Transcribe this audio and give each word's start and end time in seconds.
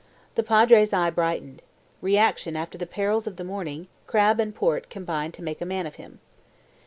The 0.33 0.41
Padre's 0.41 0.93
eye 0.93 1.11
brightened. 1.11 1.61
Reaction 2.01 2.55
after 2.55 2.75
the 2.75 2.87
perils 2.87 3.27
of 3.27 3.35
the 3.35 3.43
morning, 3.43 3.87
crab 4.07 4.39
and 4.39 4.51
port 4.55 4.89
combined 4.89 5.35
to 5.35 5.43
make 5.43 5.61
a 5.61 5.63
man 5.65 5.85
of 5.85 5.93
him. 6.01 6.19